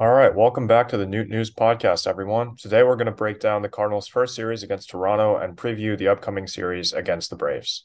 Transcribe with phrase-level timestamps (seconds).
[0.00, 2.56] All right, welcome back to the Noot News Podcast, everyone.
[2.56, 6.08] Today we're going to break down the Cardinals' first series against Toronto and preview the
[6.08, 7.84] upcoming series against the Braves.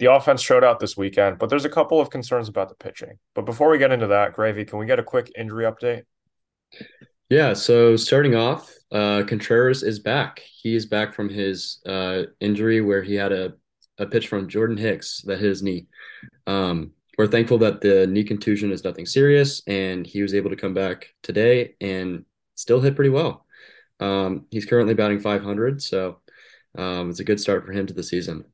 [0.00, 3.20] The offense showed out this weekend, but there's a couple of concerns about the pitching.
[3.36, 6.02] But before we get into that, Gravy, can we get a quick injury update?
[7.30, 10.42] Yeah, so starting off, uh, Contreras is back.
[10.60, 13.52] He is back from his uh, injury where he had a,
[13.98, 15.86] a pitch from Jordan Hicks that hit his knee.
[16.44, 20.56] Um, we're thankful that the knee contusion is nothing serious, and he was able to
[20.56, 22.24] come back today and
[22.54, 23.46] still hit pretty well.
[24.00, 26.20] Um, he's currently batting 500, so
[26.76, 28.44] um, it's a good start for him to the season.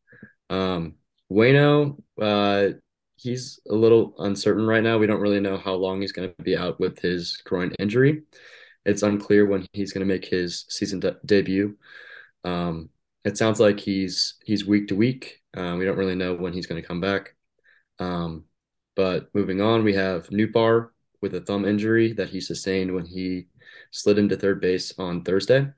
[0.50, 0.95] Um,
[1.30, 2.74] Waino, uh,
[3.16, 4.98] he's a little uncertain right now.
[4.98, 8.22] We don't really know how long he's going to be out with his groin injury.
[8.84, 11.77] It's unclear when he's going to make his season de- debut.
[12.45, 12.91] Um,
[13.25, 15.42] it sounds like he's he's week to week.
[15.55, 17.34] Uh, we don't really know when he's going to come back.
[17.98, 18.45] Um,
[18.98, 20.88] but moving on, we have Nootbaar
[21.20, 23.47] with a thumb injury that he sustained when he
[23.93, 25.69] slid into third base on Thursday.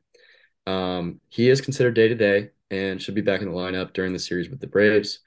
[0.67, 4.15] Um, he is considered day to day and should be back in the lineup during
[4.15, 5.19] the series with the Braves.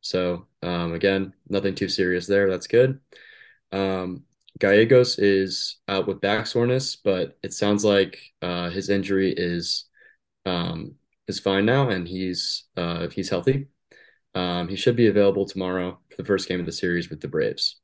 [0.00, 2.48] So um, again, nothing too serious there.
[2.48, 3.00] That's good.
[3.70, 4.24] Um,
[4.58, 9.90] Gallegos is out with back soreness, but it sounds like uh, his injury is
[10.46, 10.94] um,
[11.28, 13.68] is fine now, and he's uh, he's healthy.
[14.34, 17.28] Um, he should be available tomorrow for the first game of the series with the
[17.28, 17.80] Braves.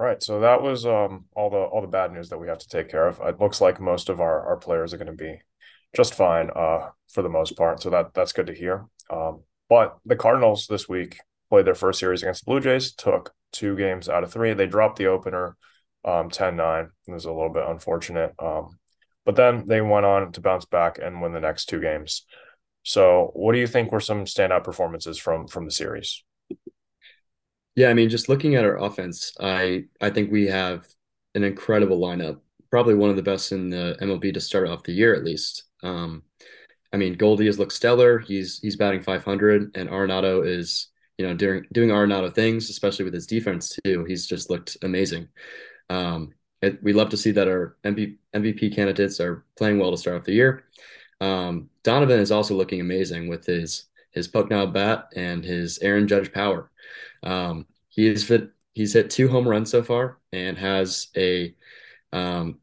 [0.00, 2.58] All right, so that was um, all the all the bad news that we have
[2.58, 3.20] to take care of.
[3.20, 5.40] It looks like most of our, our players are going to be
[5.96, 8.86] just fine uh, for the most part, so that that's good to hear.
[9.10, 11.18] Um, but the Cardinals this week
[11.50, 14.52] played their first series against the Blue Jays, took two games out of three.
[14.54, 15.56] They dropped the opener
[16.04, 16.88] um, 10-9.
[17.06, 18.34] It was a little bit unfortunate.
[18.38, 18.78] Um,
[19.24, 22.24] but then they went on to bounce back and win the next two games.
[22.88, 26.24] So, what do you think were some standout performances from from the series?
[27.76, 30.86] Yeah, I mean, just looking at our offense, I I think we have
[31.34, 34.94] an incredible lineup, probably one of the best in the MLB to start off the
[34.94, 35.64] year at least.
[35.82, 36.22] Um,
[36.90, 38.20] I mean, Goldy has looked stellar.
[38.20, 43.12] He's he's batting 500, and Arenado is you know doing doing Arenado things, especially with
[43.12, 44.06] his defense too.
[44.06, 45.28] He's just looked amazing.
[45.90, 50.16] Um, it, we love to see that our MVP candidates are playing well to start
[50.16, 50.64] off the year.
[51.20, 56.08] Um, Donovan is also looking amazing with his his puck now bat and his Aaron
[56.08, 56.70] Judge power.
[57.22, 61.54] Um, he's fit, he's hit two home runs so far and has a
[62.12, 62.58] um,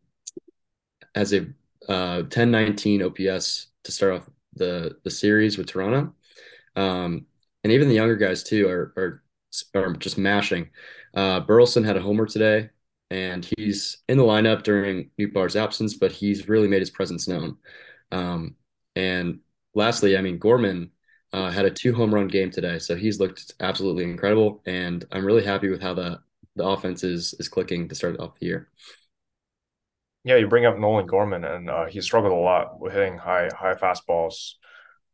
[1.13, 1.41] has a
[1.87, 6.13] uh, 1019 OPS to start off the the series with Toronto.
[6.75, 7.25] Um,
[7.63, 9.23] and even the younger guys too are are,
[9.75, 10.69] are just mashing.
[11.13, 12.69] Uh, Burleson had a homer today,
[13.09, 17.57] and he's in the lineup during Nootbaar's absence, but he's really made his presence known.
[18.11, 18.55] Um,
[18.95, 19.39] and
[19.73, 20.91] lastly, I mean, Gorman
[21.33, 25.25] uh, had a two home run game today, so he's looked absolutely incredible, and I'm
[25.25, 26.19] really happy with how the
[26.55, 28.69] the offense is is clicking to start off the year.
[30.23, 33.49] Yeah, you bring up Nolan Gorman, and uh, he struggled a lot with hitting high
[33.55, 34.53] high fastballs,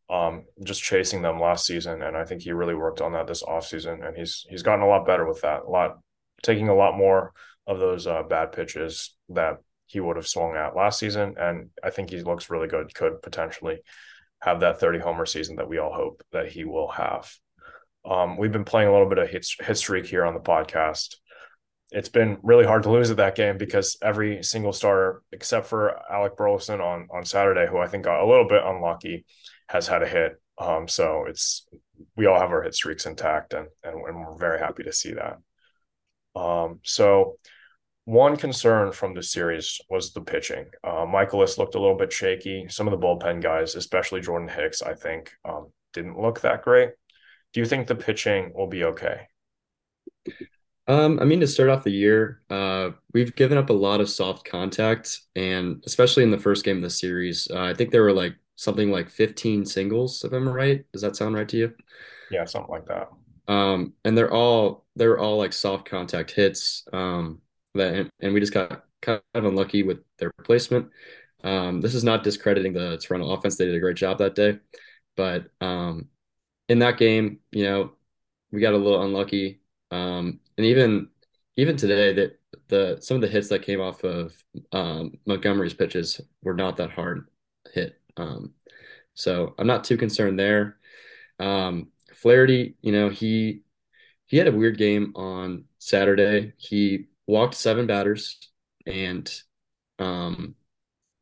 [0.10, 3.44] um, just chasing them last season, and I think he really worked on that this
[3.44, 5.64] offseason, and he's he's gotten a lot better with that.
[5.64, 5.98] A lot
[6.44, 7.34] taking a lot more
[7.68, 9.58] of those uh, bad pitches that
[9.92, 11.36] he would have swung at last season.
[11.38, 13.82] And I think he looks really good, could potentially
[14.42, 17.30] have that 30 homer season that we all hope that he will have.
[18.06, 19.46] Um, we've been playing a little bit of hit,
[19.78, 21.18] streak here on the podcast.
[21.92, 26.00] It's been really hard to lose at that game because every single starter, except for
[26.10, 29.26] Alec Burleson on on Saturday, who I think got a little bit unlucky,
[29.68, 30.42] has had a hit.
[30.58, 31.68] Um, so it's
[32.16, 35.14] we all have our hit streaks intact, and and, and we're very happy to see
[35.14, 35.38] that.
[36.40, 37.38] Um, so
[38.06, 40.66] one concern from the series was the pitching.
[40.84, 42.68] Uh, Mikolas looked a little bit shaky.
[42.70, 46.90] Some of the bullpen guys, especially Jordan Hicks, I think, um, didn't look that great.
[47.54, 49.28] Do you think the pitching will be okay?
[50.88, 54.10] Um, I mean, to start off the year, uh, we've given up a lot of
[54.10, 58.04] soft contact, and especially in the first game of the series, uh, I think there
[58.04, 60.84] were like something like 15 singles, if I'm right.
[60.92, 61.74] Does that sound right to you?
[62.30, 63.10] Yeah, something like that.
[63.48, 66.88] Um, and they're all they're all like soft contact hits.
[66.94, 67.42] Um,
[67.76, 70.90] that and we just got kind of unlucky with their placement.
[71.44, 74.60] Um, this is not discrediting the Toronto offense; they did a great job that day,
[75.16, 76.10] but um,
[76.70, 77.94] in that game, you know,
[78.52, 81.10] we got a little unlucky, um, and even
[81.58, 84.34] even today, that the some of the hits that came off of
[84.72, 87.28] um, Montgomery's pitches were not that hard
[87.74, 88.00] hit.
[88.18, 88.54] Um,
[89.14, 90.78] so I'm not too concerned there.
[91.40, 93.64] Um, Flaherty, you know, he
[94.28, 96.54] he had a weird game on Saturday.
[96.58, 98.38] He walked seven batters
[98.86, 99.32] and
[100.00, 100.56] um,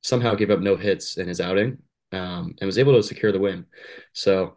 [0.01, 1.77] somehow gave up no hits in his outing
[2.11, 3.65] um, and was able to secure the win.
[4.13, 4.55] So,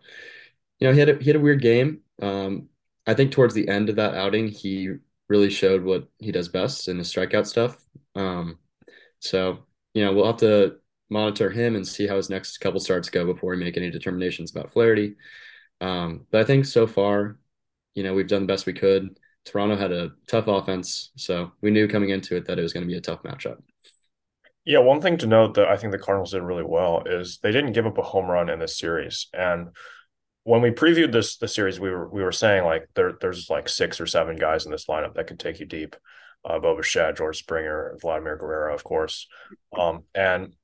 [0.79, 2.01] you know, he had a, he had a weird game.
[2.21, 2.69] Um,
[3.07, 4.91] I think towards the end of that outing, he
[5.29, 7.77] really showed what he does best in his strikeout stuff.
[8.15, 8.59] Um,
[9.19, 9.61] so,
[9.95, 10.77] you know, we'll have to
[11.11, 14.51] monitor him and see how his next couple starts go before we make any determinations
[14.51, 15.17] about Flaherty.
[15.81, 17.39] Um, but I think so far,
[17.95, 19.19] you know, we've done the best we could.
[19.45, 22.87] Toronto had a tough offense, so we knew coming into it that it was going
[22.87, 23.59] to be a tough matchup.
[24.65, 27.51] Yeah, one thing to note that I think the Cardinals did really well is they
[27.51, 29.29] didn't give up a home run in this series.
[29.33, 29.71] And
[30.45, 33.69] when we previewed this the series, we were we were saying like there there's like
[33.69, 35.97] six or seven guys in this lineup that could take you deep.
[36.45, 39.29] Uh, Bo Bichette, George Springer, Vladimir Guerrero, of course.
[39.77, 40.55] Um, and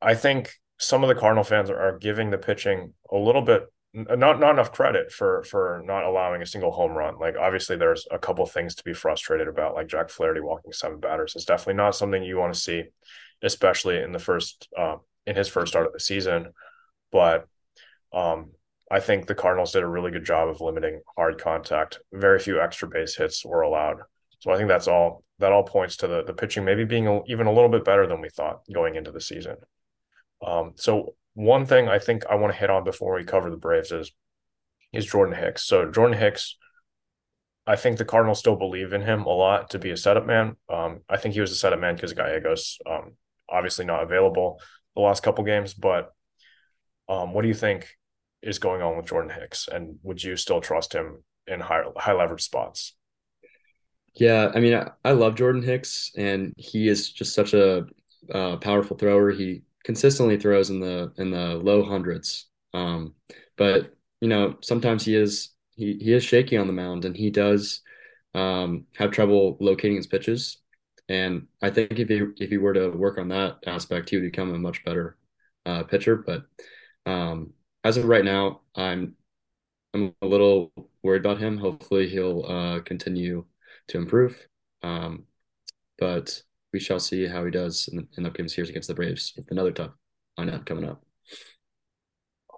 [0.00, 4.38] I think some of the Cardinal fans are giving the pitching a little bit not
[4.38, 7.18] not enough credit for for not allowing a single home run.
[7.18, 11.00] Like obviously there's a couple things to be frustrated about, like Jack Flaherty walking seven
[11.00, 11.34] batters.
[11.34, 12.84] It's definitely not something you want to see,
[13.42, 14.96] especially in the first uh,
[15.26, 16.52] in his first start of the season.
[17.10, 17.46] But
[18.12, 18.52] um,
[18.90, 21.98] I think the Cardinals did a really good job of limiting hard contact.
[22.12, 24.02] Very few extra base hits were allowed.
[24.38, 27.24] So I think that's all that all points to the the pitching maybe being a,
[27.26, 29.56] even a little bit better than we thought going into the season.
[30.46, 33.56] Um, so one thing I think I want to hit on before we cover the
[33.56, 34.12] Braves is
[34.92, 35.64] is Jordan Hicks.
[35.64, 36.56] So Jordan Hicks,
[37.66, 40.56] I think the Cardinals still believe in him a lot to be a setup man.
[40.68, 43.12] Um, I think he was a setup man because Gallegos um,
[43.48, 44.60] obviously not available
[44.96, 45.74] the last couple games.
[45.74, 46.12] But
[47.08, 47.88] um, what do you think
[48.42, 52.14] is going on with Jordan Hicks, and would you still trust him in high high
[52.14, 52.94] leverage spots?
[54.14, 57.86] Yeah, I mean, I, I love Jordan Hicks, and he is just such a
[58.32, 59.30] uh, powerful thrower.
[59.30, 62.46] He consistently throws in the in the low hundreds.
[62.74, 63.14] Um,
[63.56, 67.30] but you know, sometimes he is he he is shaky on the mound, and he
[67.30, 67.82] does
[68.34, 70.58] um, have trouble locating his pitches.
[71.08, 74.30] And I think if he if he were to work on that aspect, he would
[74.30, 75.16] become a much better
[75.66, 76.16] uh, pitcher.
[76.16, 76.44] But
[77.06, 77.52] um,
[77.84, 79.16] as of right now, I'm
[79.94, 80.72] I'm a little
[81.02, 81.58] worried about him.
[81.58, 83.44] Hopefully, he'll uh, continue
[83.88, 84.46] to improve.
[84.82, 85.24] Um,
[85.98, 86.42] but
[86.72, 89.38] we shall see how he does in the, in the upcoming series against the Braves.
[89.50, 89.92] Another tough
[90.38, 91.02] lineup coming up.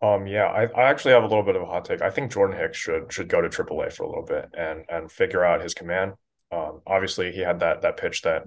[0.03, 2.03] Um, yeah, I, I actually have a little bit of a hot take.
[2.03, 5.11] I think Jordan Hicks should should go to AAA for a little bit and and
[5.11, 6.15] figure out his command.
[6.51, 8.43] Um, obviously he had that that pitch that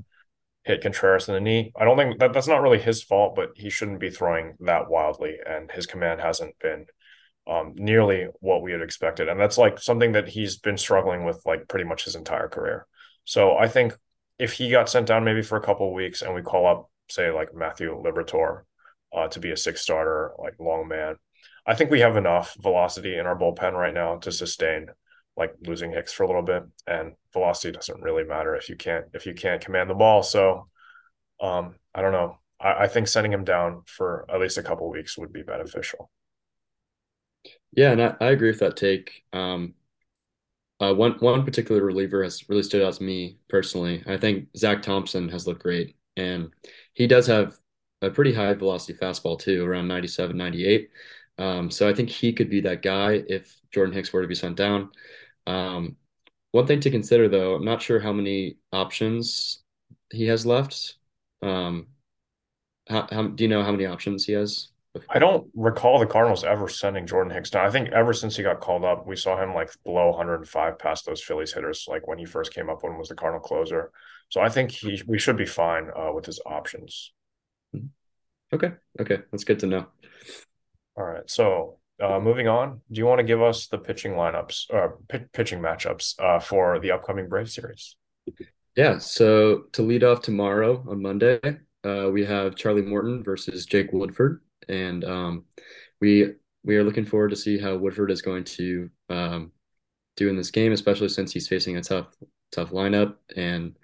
[0.66, 1.72] hit Contreras in the knee.
[1.76, 4.90] I don't think that that's not really his fault, but he shouldn't be throwing that
[4.90, 6.88] wildly, and his command hasn't been
[7.48, 11.42] um, nearly what we had expected, and that's like something that he's been struggling with
[11.46, 12.86] like pretty much his entire career.
[13.24, 13.96] So I think
[14.38, 17.32] if he got sent down maybe for a couple weeks and we call up, say,
[17.32, 18.64] like Matthew Liberatore
[19.16, 21.16] uh, to be a six starter, like long man,
[21.66, 24.88] I think we have enough velocity in our bullpen right now to sustain
[25.38, 26.64] like losing Hicks for a little bit.
[26.88, 30.24] And velocity doesn't really matter if you can't if you can't command the ball.
[30.24, 30.68] So
[31.42, 32.38] um, I don't know.
[32.60, 36.10] I, I think sending him down for at least a couple weeks would be beneficial.
[37.72, 39.24] Yeah, and I, I agree with that take.
[39.34, 39.74] Um,
[40.80, 44.04] uh, one one particular reliever has really stood out to me personally.
[44.08, 46.52] I think Zach Thompson has looked great, and
[46.94, 47.58] he does have
[48.02, 50.90] a pretty high velocity fastball too, around 97, 98.
[51.38, 54.36] Um, so I think he could be that guy if Jordan Hicks were to be
[54.36, 54.92] sent down.
[55.48, 55.98] Um,
[56.52, 59.64] one thing to consider, though, I'm not sure how many options
[60.12, 60.98] he has left.
[61.42, 61.88] Um,
[62.90, 64.70] how, how do you know how many options he has?
[65.10, 67.66] I don't recall the Cardinals ever sending Jordan Hicks down.
[67.66, 71.06] I think ever since he got called up, we saw him like below 105 past
[71.06, 73.92] those Phillies hitters, like when he first came up when was the Cardinal closer.
[74.30, 77.14] So I think he we should be fine uh, with his options.
[78.54, 79.88] Okay, okay, that's good to know.
[80.98, 84.66] All right, so uh, moving on, do you want to give us the pitching lineups
[84.70, 87.96] or uh, p- pitching matchups uh, for the upcoming Brave series?
[88.76, 91.40] Yeah, so to lead off tomorrow on Monday,
[91.84, 95.46] uh, we have Charlie Morton versus Jake Woodford and um,
[96.02, 99.52] we we are looking forward to see how Woodford is going to um,
[100.18, 102.08] do in this game, especially since he's facing a tough
[102.52, 103.78] tough lineup, and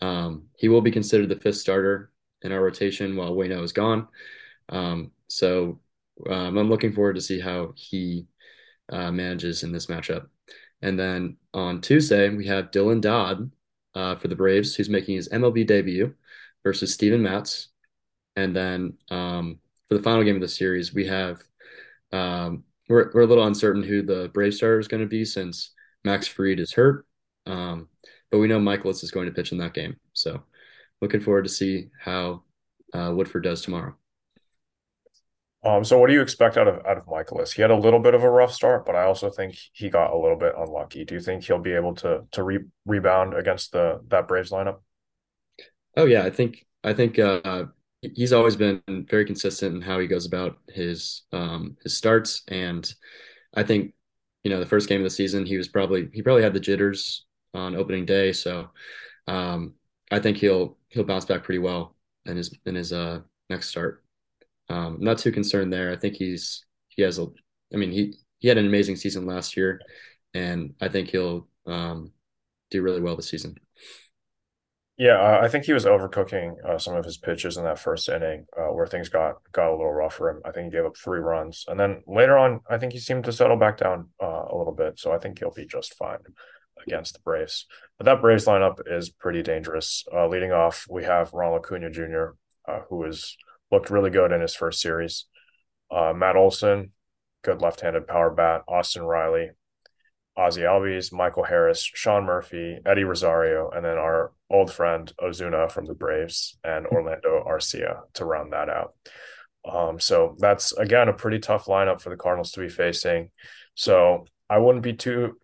[0.00, 4.08] um, he will be considered the fifth starter in our rotation while Waino is gone.
[4.68, 5.80] Um, so
[6.28, 8.26] um, I'm looking forward to see how he
[8.90, 10.26] uh, manages in this matchup.
[10.82, 13.50] And then on Tuesday we have Dylan Dodd
[13.94, 16.14] uh, for the Braves, who's making his MLB debut
[16.62, 17.68] versus Steven Matz.
[18.36, 21.42] And then um, for the final game of the series, we have
[22.12, 25.72] um, we're we're a little uncertain who the Brave starter is going to be since
[26.04, 27.06] Max Fried is hurt,
[27.46, 27.88] um,
[28.30, 29.96] but we know Mikolas is going to pitch in that game.
[30.12, 30.42] So
[31.00, 32.42] looking forward to see how
[32.92, 33.94] uh, Woodford does tomorrow.
[35.64, 37.52] Um, so what do you expect out of out of Mikolas?
[37.52, 40.12] He had a little bit of a rough start, but I also think he got
[40.12, 41.04] a little bit unlucky.
[41.04, 44.78] Do you think he'll be able to to re- rebound against the that Braves lineup?
[45.96, 47.66] Oh yeah, I think I think uh,
[48.02, 52.92] he's always been very consistent in how he goes about his um, his starts, and
[53.54, 53.94] I think
[54.44, 56.60] you know the first game of the season he was probably he probably had the
[56.60, 58.70] jitters on opening day, so
[59.26, 59.74] um,
[60.10, 64.04] I think he'll he'll bounce back pretty well in his in his uh next start.
[64.68, 65.92] Um, not too concerned there.
[65.92, 67.26] I think he's he has a.
[67.72, 69.80] I mean he he had an amazing season last year,
[70.34, 72.12] and I think he'll um,
[72.70, 73.58] do really well this season.
[74.98, 78.46] Yeah, I think he was overcooking uh, some of his pitches in that first inning,
[78.58, 80.42] uh, where things got got a little rough for him.
[80.44, 83.22] I think he gave up three runs, and then later on, I think he seemed
[83.24, 84.98] to settle back down uh, a little bit.
[84.98, 86.18] So I think he'll be just fine
[86.84, 87.66] against the Braves.
[87.96, 90.04] But that Braves lineup is pretty dangerous.
[90.12, 92.30] Uh, leading off, we have Ronald Acuna Jr.,
[92.66, 93.36] uh, who has
[93.70, 95.26] looked really good in his first series.
[95.92, 96.90] Uh, Matt Olson,
[97.44, 98.62] good left-handed power bat.
[98.66, 99.50] Austin Riley,
[100.38, 105.84] Ozzie Albies, Michael Harris, Sean Murphy, Eddie Rosario, and then our old friend Ozuna from
[105.84, 108.94] the Braves and Orlando Arcia to round that out.
[109.68, 113.30] Um, so that's again a pretty tough lineup for the Cardinals to be facing.
[113.74, 115.38] So I wouldn't be too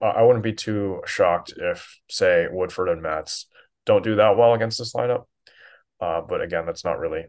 [0.00, 3.46] uh, I wouldn't be too shocked if say Woodford and Matz
[3.84, 5.26] don't do that well against this lineup.
[6.00, 7.26] Uh, but again, that's not really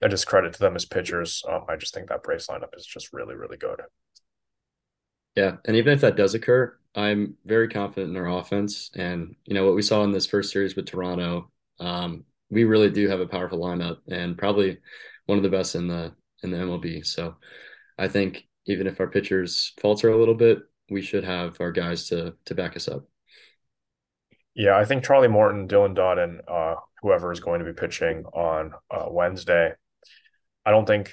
[0.00, 1.42] a discredit to them as pitchers.
[1.48, 3.80] Um, I just think that Braves lineup is just really, really good.
[5.36, 8.90] Yeah, and even if that does occur, I'm very confident in our offense.
[8.94, 12.90] And you know what we saw in this first series with Toronto, um, we really
[12.90, 14.78] do have a powerful lineup and probably
[15.26, 17.06] one of the best in the in the MLB.
[17.06, 17.36] So
[17.98, 20.58] I think even if our pitchers falter a little bit,
[20.90, 23.06] we should have our guys to to back us up.
[24.54, 28.24] Yeah, I think Charlie Morton, Dylan Dodd, and uh, whoever is going to be pitching
[28.34, 29.72] on uh, Wednesday.
[30.66, 31.12] I don't think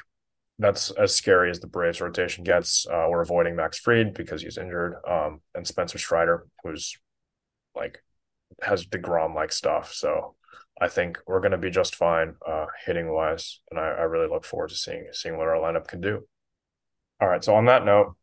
[0.57, 2.85] that's as scary as the Braves rotation gets.
[2.87, 6.97] Uh, we're avoiding Max Fried because he's injured, um, and Spencer Strider, who's
[7.75, 7.99] like
[8.61, 9.93] has Degrom like stuff.
[9.93, 10.35] So
[10.79, 14.27] I think we're going to be just fine uh, hitting wise, and I, I, really
[14.27, 16.25] look forward to seeing seeing what our lineup can do.
[17.19, 18.15] All right, so on that note,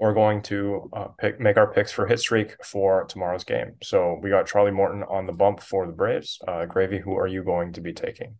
[0.00, 3.76] we're going to uh, pick make our picks for hit streak for tomorrow's game.
[3.82, 6.40] So we got Charlie Morton on the bump for the Braves.
[6.46, 8.36] Uh, Gravy, who are you going to be taking?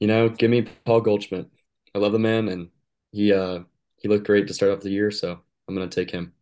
[0.00, 1.46] You know, give me Paul Goldschmidt.
[1.94, 2.68] I love the man, and
[3.12, 3.60] he uh
[3.96, 6.32] he looked great to start off the year, so I'm gonna take him.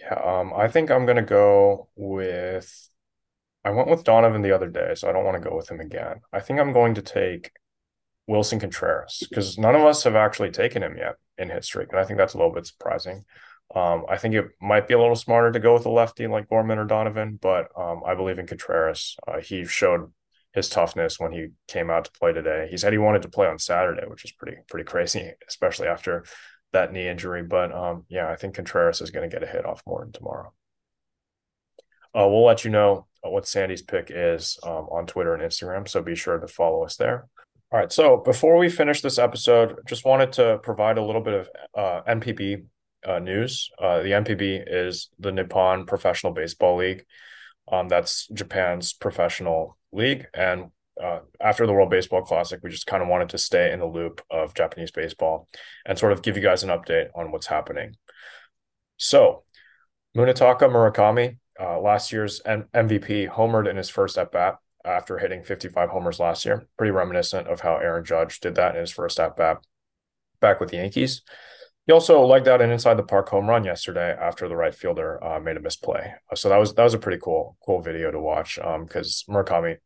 [0.00, 2.88] Yeah, um, I think I'm gonna go with.
[3.64, 5.80] I went with Donovan the other day, so I don't want to go with him
[5.80, 6.22] again.
[6.32, 7.52] I think I'm going to take
[8.26, 12.04] Willson Contreras because none of us have actually taken him yet in history, and I
[12.04, 13.24] think that's a little bit surprising.
[13.74, 16.48] Um, I think it might be a little smarter to go with a lefty like
[16.48, 19.16] Gorman or Donovan, but um, I believe in Contreras.
[19.28, 20.10] Uh, he showed
[20.52, 22.68] his toughness when he came out to play today.
[22.70, 26.24] He said he wanted to play on Saturday, which is pretty pretty crazy, especially after
[26.72, 27.42] that knee injury.
[27.42, 30.52] But um, yeah, I think Contreras is going to get a hit off Morton tomorrow.
[32.12, 36.02] Uh, we'll let you know what Sandy's pick is um, on Twitter and Instagram, so
[36.02, 37.28] be sure to follow us there.
[37.72, 41.34] All right, so before we finish this episode, just wanted to provide a little bit
[41.34, 42.64] of uh, NPB
[43.06, 43.70] uh, news.
[43.80, 47.04] Uh, the NPB is the Nippon Professional Baseball League.
[47.70, 50.26] Um, that's Japan's professional league.
[50.34, 50.70] And
[51.02, 53.86] uh, after the World Baseball Classic, we just kind of wanted to stay in the
[53.86, 55.48] loop of Japanese baseball
[55.86, 57.96] and sort of give you guys an update on what's happening.
[58.96, 59.44] So,
[60.16, 65.42] Munetaka Murakami, uh, last year's M- MVP, homered in his first at bat after hitting
[65.42, 66.66] 55 homers last year.
[66.76, 69.58] Pretty reminiscent of how Aaron Judge did that in his first at bat
[70.40, 71.22] back with the Yankees.
[71.86, 75.22] He also legged out an inside the park home run yesterday after the right fielder
[75.24, 76.12] uh, made a misplay.
[76.34, 79.78] So that was that was a pretty cool cool video to watch because um, Murakami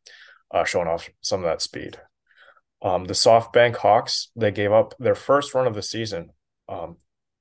[0.51, 1.99] uh, showing off some of that speed.
[2.83, 6.31] Um, the SoftBank Hawks they gave up their first run of the season
[6.69, 6.97] um,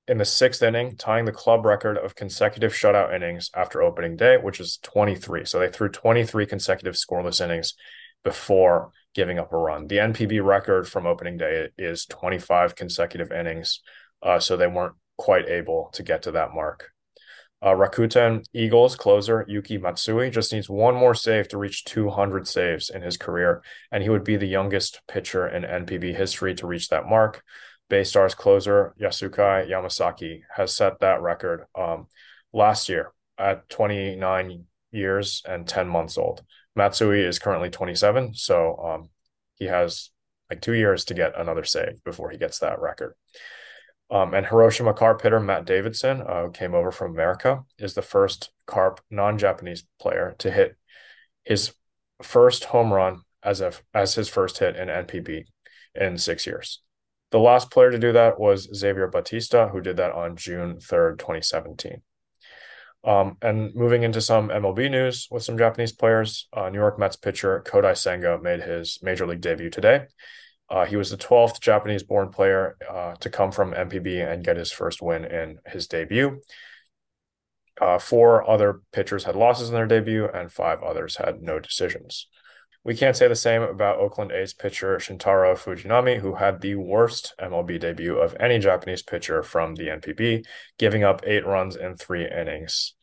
[0.07, 4.38] in the sixth inning, tying the club record of consecutive shutout innings after opening day,
[4.38, 5.45] which is 23.
[5.45, 7.74] So they threw 23 consecutive scoreless innings
[8.24, 9.88] before giving up a run.
[9.88, 13.81] The NPB record from opening day is 25 consecutive innings
[14.24, 16.89] uh, so they weren't quite able to get to that mark.
[17.62, 22.89] Uh, Rakuten Eagles closer Yuki Matsui just needs one more save to reach 200 saves
[22.89, 26.89] in his career, and he would be the youngest pitcher in NPB history to reach
[26.89, 27.42] that mark.
[27.89, 32.08] Baystars closer Yasuaki Yamasaki has set that record um,
[32.51, 36.44] last year at 29 years and 10 months old.
[36.75, 39.10] Matsui is currently 27, so um,
[39.56, 40.10] he has
[40.50, 43.13] like two years to get another save before he gets that record.
[44.13, 48.03] Um, and Hiroshima carp hitter Matt Davidson, uh, who came over from America, is the
[48.03, 50.77] first carp non-Japanese player to hit
[51.43, 51.74] his
[52.22, 55.46] first home run as a as his first hit in NPB
[55.96, 56.84] in six years.
[57.32, 61.17] The last player to do that was Xavier Batista, who did that on June 3rd,
[61.17, 62.03] 2017.
[63.03, 67.15] Um, and moving into some MLB news with some Japanese players, uh, New York Mets
[67.15, 70.05] pitcher Kodai Senga made his major league debut today.
[70.74, 74.58] Uh, he was the 12th Japanese born player uh, to come from NPB and get
[74.58, 76.42] his first win in his debut.
[77.80, 82.27] Uh, four other pitchers had losses in their debut, and five others had no decisions.
[82.84, 87.36] We can't say the same about Oakland A's pitcher Shintaro Fujinami, who had the worst
[87.39, 90.44] MLB debut of any Japanese pitcher from the NPB,
[90.80, 92.96] giving up eight runs in three innings.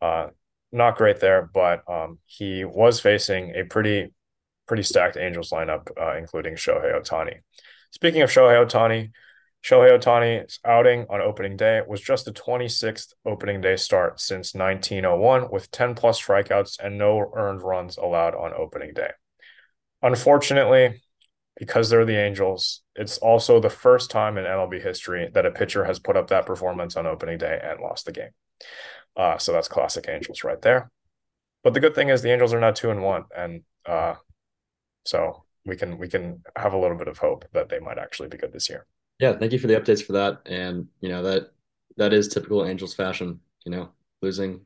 [0.00, 0.28] Uh,
[0.72, 4.12] not great there, but um, he was facing a pretty
[4.68, 7.38] pretty stacked Angels lineup, uh, including Shohei Ohtani.
[7.90, 9.10] Speaking of Shohei Ohtani,
[9.64, 15.50] Shohei Ohtani's outing on opening day was just the 26th opening day start since 1901,
[15.50, 19.10] with 10 plus strikeouts and no earned runs allowed on opening day.
[20.02, 21.02] Unfortunately,
[21.56, 25.84] because they're the Angels, it's also the first time in MLB history that a pitcher
[25.84, 28.30] has put up that performance on opening day and lost the game.
[29.16, 30.90] Uh, so that's classic Angels right there.
[31.64, 34.14] But the good thing is the Angels are now two and one, and uh,
[35.08, 38.28] so we can we can have a little bit of hope that they might actually
[38.28, 38.86] be good this year.
[39.18, 40.42] Yeah, thank you for the updates for that.
[40.46, 41.52] And you know that
[41.96, 43.40] that is typical Angels fashion.
[43.64, 43.88] You know,
[44.20, 44.60] losing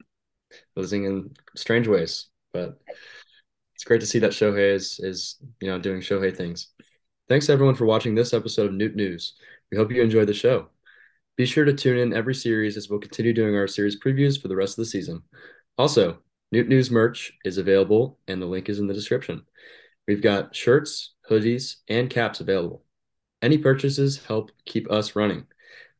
[0.75, 2.81] losing in strange ways, but
[3.75, 6.69] it's great to see that Shohei is is you know doing Shohei things.
[7.29, 9.35] Thanks everyone for watching this episode of Noot News.
[9.71, 10.69] We hope you enjoyed the show.
[11.37, 14.49] Be sure to tune in every series as we'll continue doing our series previews for
[14.49, 15.23] the rest of the season.
[15.79, 16.19] Also,
[16.51, 19.43] Noot News merch is available and the link is in the description.
[20.07, 22.85] We've got shirts, hoodies, and caps available.
[23.41, 25.47] Any purchases help keep us running.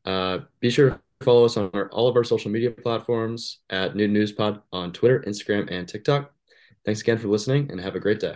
[0.05, 3.95] Uh, be sure to follow us on our, all of our social media platforms at
[3.95, 6.31] Noot News Pod on Twitter, Instagram, and TikTok.
[6.85, 8.35] Thanks again for listening and have a great day.